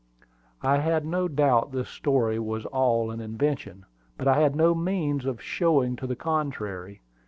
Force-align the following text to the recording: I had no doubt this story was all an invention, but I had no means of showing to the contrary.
I 0.63 0.77
had 0.79 1.05
no 1.05 1.27
doubt 1.27 1.73
this 1.73 1.87
story 1.87 2.39
was 2.39 2.65
all 2.65 3.11
an 3.11 3.19
invention, 3.21 3.85
but 4.17 4.27
I 4.27 4.39
had 4.39 4.55
no 4.55 4.73
means 4.73 5.25
of 5.27 5.39
showing 5.39 5.95
to 5.97 6.07
the 6.07 6.15
contrary. 6.15 7.01